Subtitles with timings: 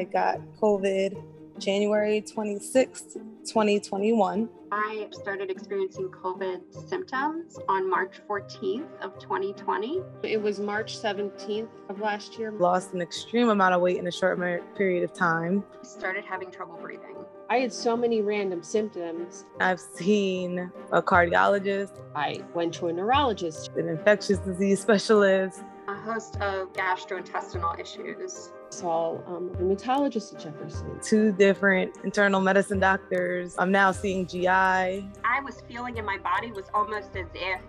[0.00, 1.22] I got COVID
[1.58, 4.48] January 26th, 2021.
[4.72, 10.00] I started experiencing COVID symptoms on March 14th of 2020.
[10.22, 12.50] It was March 17th of last year.
[12.52, 14.40] Lost an extreme amount of weight in a short
[14.74, 15.62] period of time.
[15.82, 17.16] Started having trouble breathing.
[17.50, 19.44] I had so many random symptoms.
[19.60, 22.00] I've seen a cardiologist.
[22.14, 29.18] I went to a neurologist, an infectious disease specialist, a host of gastrointestinal issues saw
[29.26, 30.98] um, a rheumatologist at Jefferson.
[31.02, 33.54] Two different internal medicine doctors.
[33.58, 34.46] I'm now seeing GI.
[34.46, 37.60] I was feeling in my body was almost as if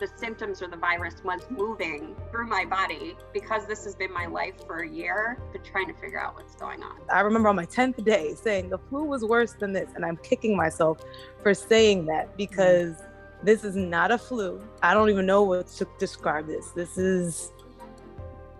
[0.00, 4.26] the symptoms or the virus was moving through my body because this has been my
[4.26, 6.96] life for a year, but trying to figure out what's going on.
[7.12, 10.16] I remember on my 10th day saying the flu was worse than this, and I'm
[10.18, 10.98] kicking myself
[11.42, 12.94] for saying that because
[13.42, 14.60] this is not a flu.
[14.82, 16.70] I don't even know what to describe this.
[16.70, 17.52] This is,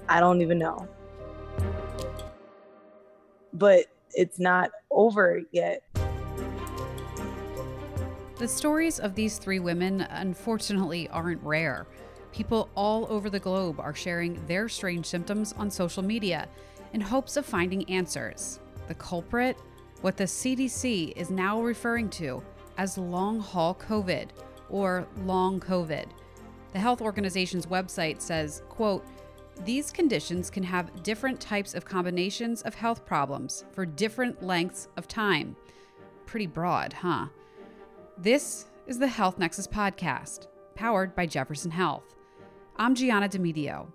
[0.09, 0.89] I don't even know
[3.55, 5.83] but it's not over yet.
[8.37, 11.87] The stories of these three women, unfortunately, aren't rare.
[12.33, 16.49] People all over the globe are sharing their strange symptoms on social media
[16.93, 18.59] in hopes of finding answers.
[18.89, 19.57] The culprit?
[20.01, 22.43] What the CDC is now referring to
[22.77, 24.29] as long haul COVID
[24.69, 26.07] or long COVID.
[26.73, 29.07] The health organization's website says, quote,
[29.65, 35.09] these conditions can have different types of combinations of health problems for different lengths of
[35.09, 35.57] time.
[36.27, 37.27] Pretty broad, huh?
[38.19, 42.15] This is the Health Nexus podcast, powered by Jefferson Health.
[42.77, 43.87] I'm Gianna Demedio.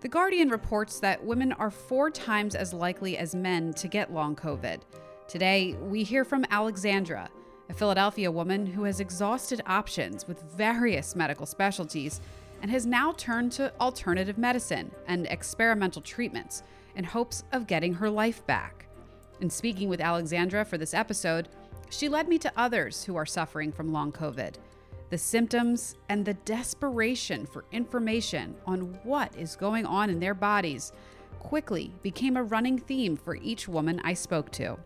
[0.00, 4.34] The Guardian reports that women are four times as likely as men to get long
[4.34, 4.80] COVID.
[5.28, 7.30] Today, we hear from Alexandra,
[7.68, 12.20] a Philadelphia woman who has exhausted options with various medical specialties
[12.62, 16.62] and has now turned to alternative medicine and experimental treatments
[16.96, 18.86] in hopes of getting her life back.
[19.40, 21.48] In speaking with Alexandra for this episode,
[21.88, 24.54] she led me to others who are suffering from long COVID.
[25.10, 30.92] The symptoms and the desperation for information on what is going on in their bodies
[31.40, 34.78] quickly became a running theme for each woman I spoke to.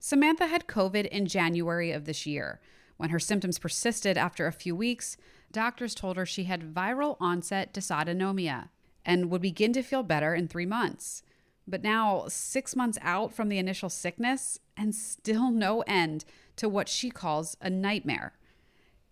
[0.00, 2.58] Samantha had COVID in January of this year.
[3.00, 5.16] When her symptoms persisted after a few weeks,
[5.50, 8.68] doctors told her she had viral onset dysautonomia
[9.06, 11.22] and would begin to feel better in three months.
[11.66, 16.90] But now, six months out from the initial sickness, and still no end to what
[16.90, 18.34] she calls a nightmare.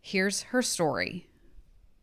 [0.02, 1.26] Here's her story.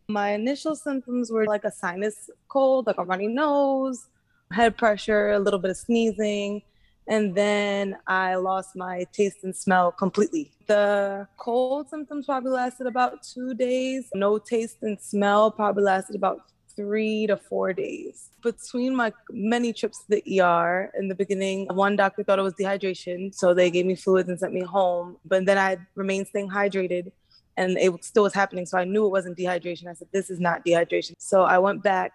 [0.07, 4.07] My initial symptoms were like a sinus cold, like a runny nose,
[4.52, 6.63] head pressure, a little bit of sneezing,
[7.07, 10.51] and then I lost my taste and smell completely.
[10.67, 14.09] The cold symptoms probably lasted about two days.
[14.13, 16.41] No taste and smell probably lasted about
[16.75, 18.29] three to four days.
[18.41, 22.53] Between my many trips to the ER in the beginning, one doctor thought it was
[22.55, 23.33] dehydration.
[23.33, 25.17] So they gave me fluids and sent me home.
[25.25, 27.11] But then I remained staying hydrated
[27.57, 28.66] and it still was happening.
[28.66, 29.87] So I knew it wasn't dehydration.
[29.87, 31.13] I said, this is not dehydration.
[31.17, 32.13] So I went back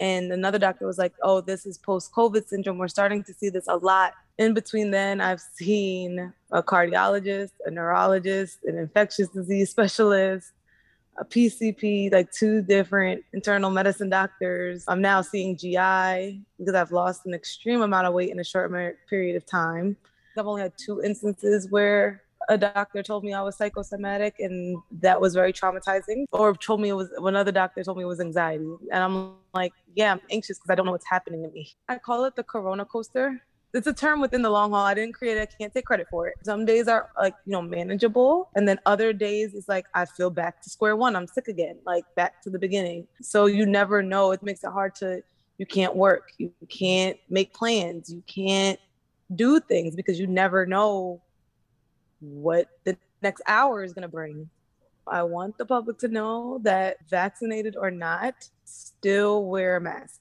[0.00, 2.78] and another doctor was like, oh, this is post COVID syndrome.
[2.78, 7.70] We're starting to see this a lot in between then, I've seen a cardiologist, a
[7.70, 10.52] neurologist, an infectious disease specialist,
[11.16, 14.84] a PCP, like two different internal medicine doctors.
[14.88, 18.72] I'm now seeing GI because I've lost an extreme amount of weight in a short
[19.08, 19.96] period of time.
[20.36, 25.20] I've only had two instances where a doctor told me I was psychosomatic and that
[25.20, 28.76] was very traumatizing or told me it was another doctor told me it was anxiety
[28.92, 31.70] and I'm like yeah I'm anxious because I don't know what's happening to me.
[31.88, 33.40] I call it the corona coaster
[33.74, 34.84] it's a term within the long haul.
[34.84, 35.52] I didn't create it.
[35.52, 36.34] I can't take credit for it.
[36.44, 38.48] Some days are like, you know, manageable.
[38.54, 41.16] And then other days it's like, I feel back to square one.
[41.16, 43.08] I'm sick again, like back to the beginning.
[43.20, 44.30] So you never know.
[44.30, 45.22] It makes it hard to,
[45.58, 46.30] you can't work.
[46.38, 48.12] You can't make plans.
[48.12, 48.78] You can't
[49.34, 51.20] do things because you never know
[52.20, 54.48] what the next hour is going to bring.
[55.06, 60.20] I want the public to know that vaccinated or not, still wear a mask.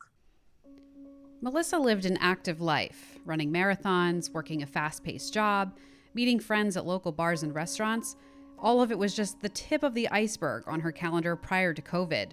[1.42, 5.78] Melissa lived an active life, running marathons, working a fast paced job,
[6.13, 8.16] meeting friends at local bars and restaurants.
[8.60, 11.81] All of it was just the tip of the iceberg on her calendar prior to
[11.81, 12.31] COVID.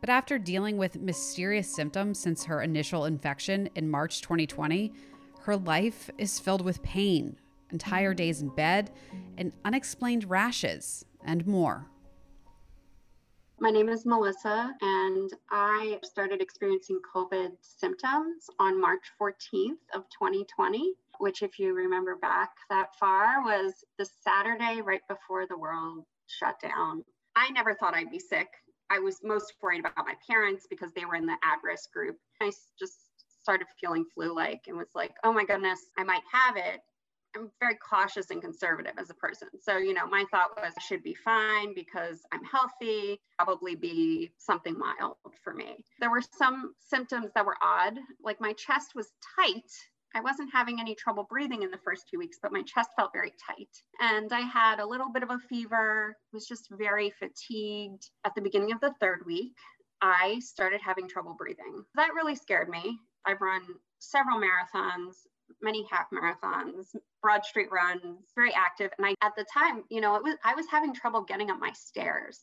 [0.00, 4.92] But after dealing with mysterious symptoms since her initial infection in March 2020,
[5.40, 7.36] her life is filled with pain,
[7.74, 8.90] entire days in bed,
[9.36, 11.86] and unexplained rashes, and more.
[13.58, 20.92] My name is Melissa, and I started experiencing COVID symptoms on March 14th of 2020,
[21.18, 26.60] which, if you remember back that far, was the Saturday right before the world shut
[26.60, 27.04] down.
[27.36, 28.48] I never thought I'd be sick.
[28.90, 32.16] I was most worried about my parents because they were in the at risk group.
[32.40, 32.98] I just
[33.44, 36.80] started feeling flu like and was like, oh my goodness, I might have it.
[37.34, 39.48] I'm very cautious and conservative as a person.
[39.60, 44.30] So, you know, my thought was I should be fine because I'm healthy, probably be
[44.38, 45.76] something mild for me.
[46.00, 49.70] There were some symptoms that were odd, like my chest was tight.
[50.16, 53.10] I wasn't having any trouble breathing in the first two weeks, but my chest felt
[53.12, 53.68] very tight.
[54.00, 58.10] And I had a little bit of a fever, was just very fatigued.
[58.24, 59.56] At the beginning of the third week,
[60.00, 61.82] I started having trouble breathing.
[61.96, 62.98] That really scared me.
[63.26, 63.62] I've run
[63.98, 65.16] several marathons
[65.62, 68.90] many half marathons, Broad Street runs, very active.
[68.98, 71.58] And I, at the time, you know, it was, I was having trouble getting up
[71.58, 72.40] my stairs.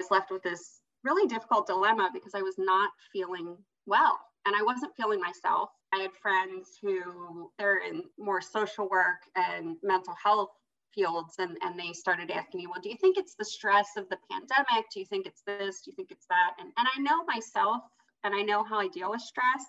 [0.00, 3.56] I was left with this really difficult dilemma because I was not feeling
[3.86, 5.70] well and I wasn't feeling myself.
[5.92, 10.50] I had friends who they're in more social work and mental health
[10.94, 14.08] fields and, and they started asking me, well, do you think it's the stress of
[14.08, 14.86] the pandemic?
[14.92, 15.82] Do you think it's this?
[15.82, 16.54] Do you think it's that?
[16.58, 17.82] And, and I know myself
[18.24, 19.64] and I know how I deal with stress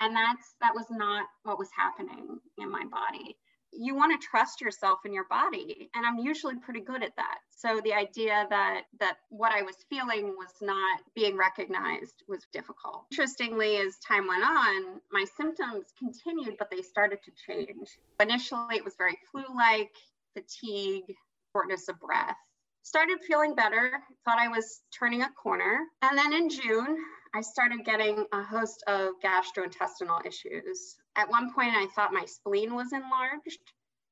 [0.00, 3.36] and that's that was not what was happening in my body.
[3.76, 7.38] You want to trust yourself in your body and i'm usually pretty good at that.
[7.50, 13.06] So the idea that that what i was feeling was not being recognized was difficult.
[13.10, 17.98] Interestingly as time went on my symptoms continued but they started to change.
[18.20, 19.94] Initially it was very flu-like
[20.34, 21.14] fatigue
[21.52, 22.36] shortness of breath.
[22.82, 25.80] Started feeling better thought i was turning a corner.
[26.02, 26.96] And then in june
[27.34, 30.96] I started getting a host of gastrointestinal issues.
[31.16, 33.58] At one point, I thought my spleen was enlarged.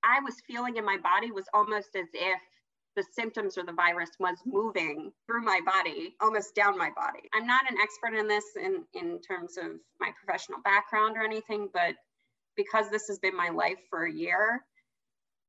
[0.03, 2.41] I was feeling in my body was almost as if
[2.97, 7.21] the symptoms or the virus was moving through my body, almost down my body.
[7.33, 9.71] I'm not an expert in this in, in terms of
[10.01, 11.95] my professional background or anything, but
[12.57, 14.65] because this has been my life for a year,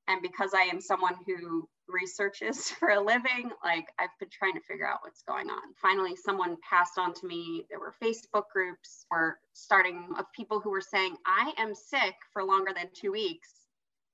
[0.08, 4.62] and because I am someone who researches for a living, like I've been trying to
[4.62, 5.74] figure out what's going on.
[5.82, 7.66] Finally, someone passed on to me.
[7.70, 12.44] There were Facebook groups were starting of people who were saying, I am sick for
[12.44, 13.50] longer than two weeks.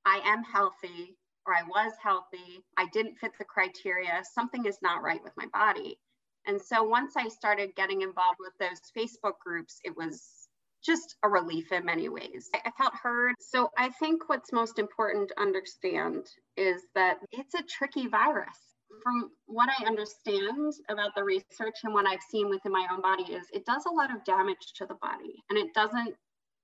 [0.05, 2.63] I am healthy, or I was healthy.
[2.77, 4.23] I didn't fit the criteria.
[4.33, 5.99] Something is not right with my body.
[6.47, 10.38] And so once I started getting involved with those Facebook groups, it was
[10.83, 12.49] just a relief in many ways.
[12.53, 13.35] I felt heard.
[13.39, 16.25] So I think what's most important to understand
[16.57, 18.57] is that it's a tricky virus.
[19.03, 23.23] From what I understand about the research and what I've seen within my own body
[23.23, 26.15] is it does a lot of damage to the body and it doesn't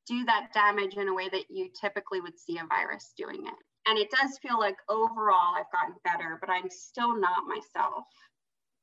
[0.07, 3.53] do that damage in a way that you typically would see a virus doing it.
[3.87, 8.05] And it does feel like overall I've gotten better, but I'm still not myself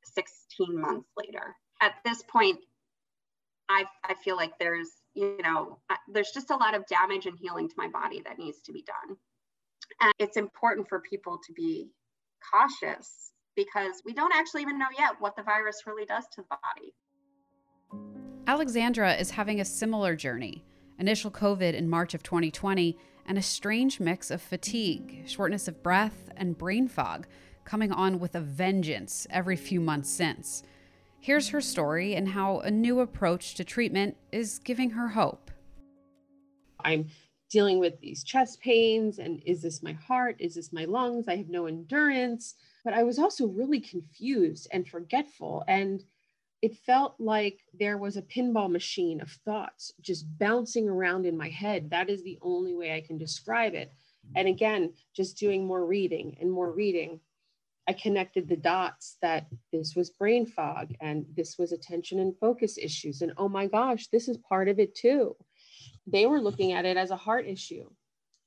[0.04, 1.56] 16 months later.
[1.80, 2.58] At this point,
[3.68, 5.78] I, I feel like there's you know,
[6.08, 8.82] there's just a lot of damage and healing to my body that needs to be
[8.82, 9.16] done.
[10.00, 11.90] And it's important for people to be
[12.52, 16.46] cautious because we don't actually even know yet what the virus really does to the
[16.48, 16.94] body.
[18.46, 20.64] Alexandra is having a similar journey.
[20.98, 26.30] Initial COVID in March of 2020, and a strange mix of fatigue, shortness of breath,
[26.36, 27.26] and brain fog
[27.64, 30.62] coming on with a vengeance every few months since.
[31.22, 35.52] Here's her story and how a new approach to treatment is giving her hope.
[36.80, 37.10] I'm
[37.48, 40.34] dealing with these chest pains and is this my heart?
[40.40, 41.28] Is this my lungs?
[41.28, 42.56] I have no endurance.
[42.84, 45.62] But I was also really confused and forgetful.
[45.68, 46.02] And
[46.60, 51.50] it felt like there was a pinball machine of thoughts just bouncing around in my
[51.50, 51.88] head.
[51.90, 53.92] That is the only way I can describe it.
[54.34, 57.20] And again, just doing more reading and more reading
[57.88, 62.78] I connected the dots that this was brain fog and this was attention and focus
[62.78, 63.22] issues.
[63.22, 65.34] And oh my gosh, this is part of it too.
[66.06, 67.88] They were looking at it as a heart issue.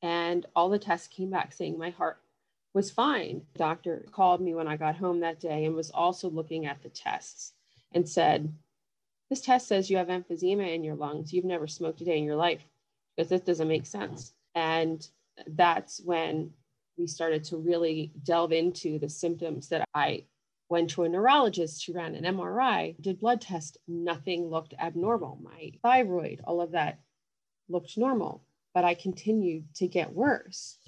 [0.01, 2.17] And all the tests came back saying my heart
[2.73, 3.41] was fine.
[3.53, 6.81] The doctor called me when I got home that day and was also looking at
[6.81, 7.53] the tests
[7.93, 8.53] and said,
[9.29, 11.33] This test says you have emphysema in your lungs.
[11.33, 12.61] You've never smoked a day in your life
[13.15, 14.33] because this doesn't make sense.
[14.53, 15.05] And
[15.47, 16.51] that's when
[16.97, 20.25] we started to really delve into the symptoms that I
[20.69, 25.39] went to a neurologist who ran an MRI, did blood test, nothing looked abnormal.
[25.43, 26.99] My thyroid, all of that
[27.69, 30.79] looked normal, but I continued to get worse.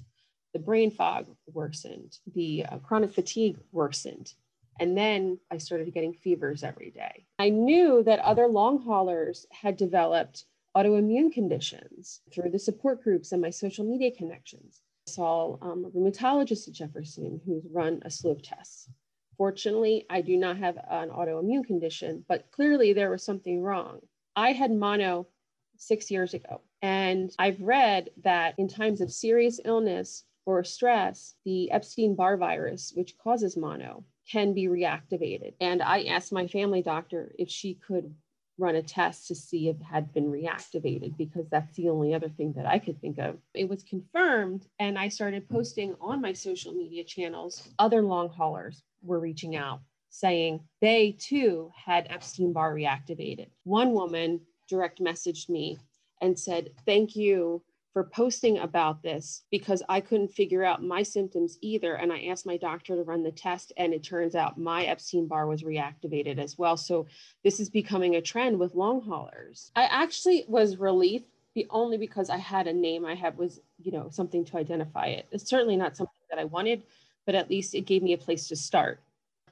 [0.52, 4.32] The brain fog worsened, the uh, chronic fatigue worsened.
[4.80, 7.26] And then I started getting fevers every day.
[7.38, 10.44] I knew that other long haulers had developed
[10.76, 16.68] autoimmune conditions through the support groups and my social media connections saw um, a rheumatologist
[16.68, 18.88] at Jefferson who's run a slew of tests.
[19.36, 24.00] Fortunately, I do not have an autoimmune condition, but clearly there was something wrong.
[24.34, 25.28] I had mono
[25.76, 31.70] six years ago, and I've read that in times of serious illness or stress, the
[31.70, 35.54] Epstein Barr virus, which causes mono, can be reactivated.
[35.60, 38.14] And I asked my family doctor if she could
[38.58, 42.28] run a test to see if it had been reactivated because that's the only other
[42.28, 43.38] thing that I could think of.
[43.54, 45.52] It was confirmed, and I started mm.
[45.52, 47.68] posting on my social media channels.
[47.78, 53.48] Other long haulers were reaching out saying they too had Epstein Barr reactivated.
[53.64, 55.78] One woman direct messaged me
[56.20, 57.62] and said, Thank you
[57.98, 61.94] for posting about this because I couldn't figure out my symptoms either.
[61.94, 65.26] And I asked my doctor to run the test, and it turns out my Epstein
[65.26, 66.76] Barr was reactivated as well.
[66.76, 67.08] So
[67.42, 69.72] this is becoming a trend with long haulers.
[69.74, 71.24] I actually was relieved
[71.56, 75.06] the only because I had a name I had was, you know, something to identify
[75.06, 75.26] it.
[75.32, 76.84] It's certainly not something that I wanted,
[77.26, 79.00] but at least it gave me a place to start.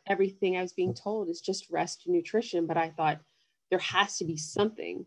[0.06, 3.18] Everything I was being told is just rest and nutrition, but I thought
[3.70, 5.04] there has to be something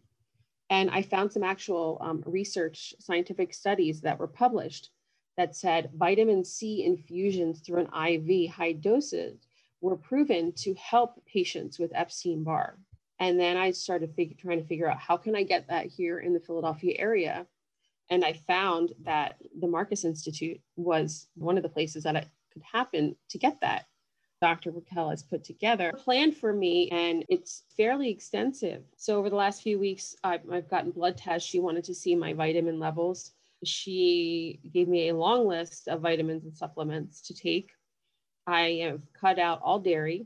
[0.69, 4.91] and I found some actual um, research, scientific studies that were published
[5.37, 9.47] that said vitamin C infusions through an IV high doses
[9.81, 12.77] were proven to help patients with Epstein Barr.
[13.19, 16.19] And then I started fig- trying to figure out how can I get that here
[16.19, 17.47] in the Philadelphia area.
[18.09, 22.63] And I found that the Marcus Institute was one of the places that it could
[22.63, 23.85] happen to get that.
[24.41, 24.71] Dr.
[24.71, 28.83] Raquel has put together a plan for me, and it's fairly extensive.
[28.95, 31.47] So, over the last few weeks, I've, I've gotten blood tests.
[31.47, 33.33] She wanted to see my vitamin levels.
[33.65, 37.71] She gave me a long list of vitamins and supplements to take.
[38.47, 40.25] I have cut out all dairy,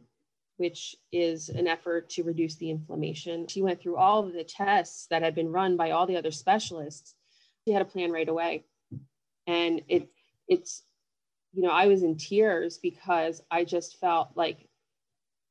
[0.57, 3.47] which is an effort to reduce the inflammation.
[3.47, 6.31] She went through all of the tests that had been run by all the other
[6.31, 7.15] specialists.
[7.65, 8.65] She had a plan right away.
[9.47, 10.09] And it
[10.47, 10.83] it's
[11.53, 14.67] you know, I was in tears because I just felt like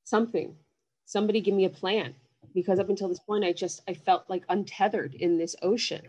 [0.04, 0.56] something,
[1.04, 2.14] somebody give me a plan.
[2.54, 6.02] Because up until this point, I just, I felt like untethered in this ocean.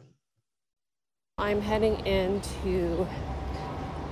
[1.37, 3.07] I'm heading into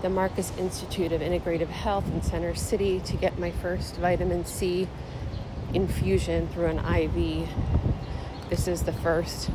[0.01, 4.87] the Marcus Institute of Integrative Health in Center City to get my first vitamin C
[5.73, 7.47] infusion through an IV.
[8.49, 9.49] This is the first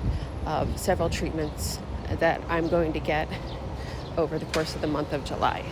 [0.44, 1.78] of several treatments
[2.18, 3.28] that I'm going to get
[4.16, 5.64] over the course of the month of July.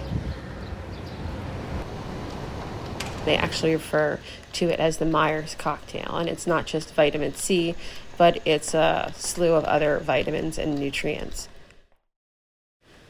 [3.24, 4.20] They actually refer
[4.54, 7.74] to it as the Myers cocktail, and it's not just vitamin C,
[8.16, 11.48] but it's a slew of other vitamins and nutrients.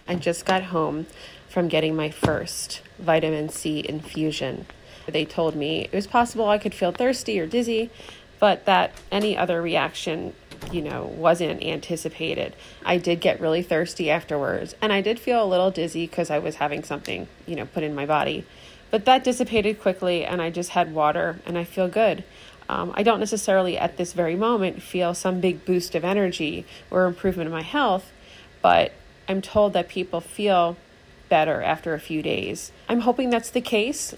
[0.06, 1.06] I just got home
[1.49, 4.66] from getting my first vitamin C infusion.
[5.06, 7.90] They told me it was possible I could feel thirsty or dizzy,
[8.38, 10.35] but that any other reaction,
[10.73, 12.54] you know, wasn't anticipated.
[12.85, 16.38] I did get really thirsty afterwards, and I did feel a little dizzy because I
[16.38, 18.47] was having something, you know, put in my body.
[18.95, 22.23] But that dissipated quickly, and I just had water, and I feel good.
[22.69, 27.07] Um, I don't necessarily at this very moment feel some big boost of energy or
[27.07, 28.13] improvement in my health,
[28.63, 28.93] but
[29.29, 30.77] I'm told that people feel
[31.29, 32.71] better after a few days.
[32.89, 34.15] I'm hoping that's the case.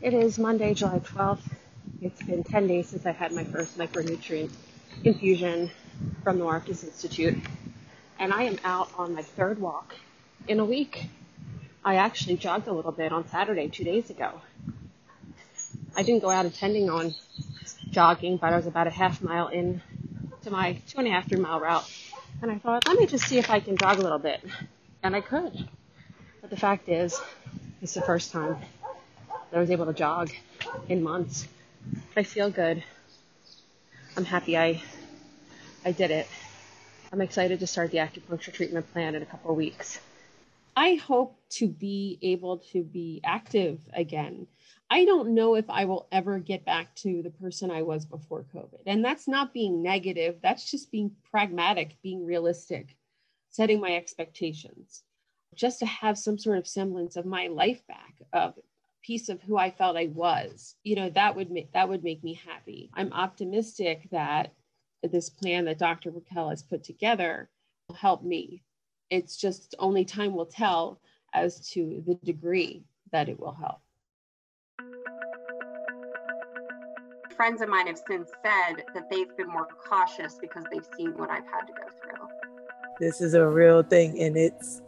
[0.00, 1.50] It is Monday, July 12th.
[2.00, 4.52] It's been 10 days since I had my first micronutrient
[5.02, 5.68] infusion
[6.22, 7.38] from the Marcus Institute,
[8.20, 9.96] and I am out on my third walk
[10.46, 11.08] in a week.
[11.86, 14.40] I actually jogged a little bit on Saturday, two days ago.
[15.94, 17.14] I didn't go out intending on
[17.90, 19.80] jogging, but I was about a half mile in
[20.42, 21.88] to my two and a half, three mile route.
[22.42, 24.44] And I thought, let me just see if I can jog a little bit.
[25.04, 25.68] And I could.
[26.40, 27.20] But the fact is,
[27.80, 28.56] it's the first time
[29.30, 30.32] that I was able to jog
[30.88, 31.46] in months.
[32.16, 32.82] I feel good.
[34.16, 34.82] I'm happy I
[35.84, 36.26] I did it.
[37.12, 40.00] I'm excited to start the acupuncture treatment plan in a couple of weeks.
[40.76, 44.46] I hope to be able to be active again.
[44.90, 48.44] I don't know if I will ever get back to the person I was before
[48.54, 48.82] COVID.
[48.86, 52.94] And that's not being negative, that's just being pragmatic, being realistic,
[53.48, 55.02] setting my expectations.
[55.54, 58.54] Just to have some sort of semblance of my life back, of
[59.02, 60.74] piece of who I felt I was.
[60.84, 62.90] You know, that would make that would make me happy.
[62.92, 64.52] I'm optimistic that
[65.02, 66.10] this plan that Dr.
[66.10, 67.48] Raquel has put together
[67.88, 68.62] will help me
[69.10, 71.00] it's just only time will tell
[71.34, 73.80] as to the degree that it will help.
[77.36, 81.30] Friends of mine have since said that they've been more cautious because they've seen what
[81.30, 82.28] I've had to go through.
[82.98, 84.80] This is a real thing and it's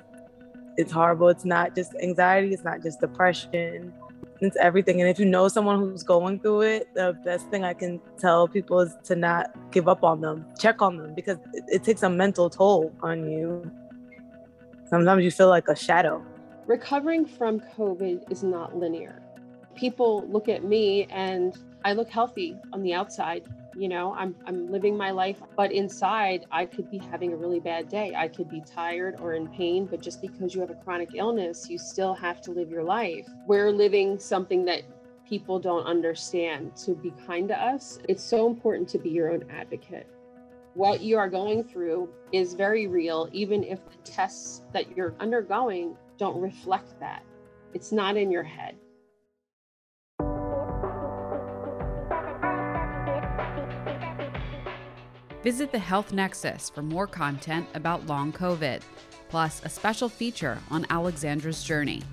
[0.78, 1.28] it's horrible.
[1.28, 3.92] It's not just anxiety, it's not just depression.
[4.40, 5.00] It's everything.
[5.00, 8.46] And if you know someone who's going through it, the best thing I can tell
[8.46, 10.46] people is to not give up on them.
[10.58, 13.68] Check on them because it, it takes a mental toll on you.
[14.88, 16.25] Sometimes you feel like a shadow.
[16.66, 19.23] Recovering from COVID is not linear.
[19.75, 23.47] People look at me and I look healthy on the outside.
[23.76, 27.61] You know, I'm, I'm living my life, but inside I could be having a really
[27.61, 28.14] bad day.
[28.16, 31.68] I could be tired or in pain, but just because you have a chronic illness,
[31.68, 33.28] you still have to live your life.
[33.47, 34.83] We're living something that
[35.28, 37.99] people don't understand to be kind to us.
[38.09, 40.07] It's so important to be your own advocate.
[40.78, 45.97] What you are going through is very real, even if the tests that you're undergoing
[46.18, 47.25] don't reflect that.
[47.75, 48.76] It's not in your head.
[55.42, 58.80] Visit the Health Nexus for more content about long COVID,
[59.28, 62.04] plus a special feature on Alexandra's journey.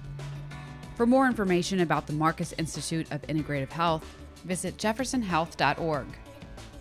[0.96, 4.04] For more information about the Marcus Institute of Integrative Health,
[4.44, 6.08] visit jeffersonhealth.org.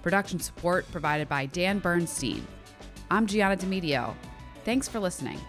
[0.04, 2.46] Production support provided by Dan Bernstein.
[3.10, 4.14] I'm Gianna Demedio.
[4.62, 5.40] Thanks for listening.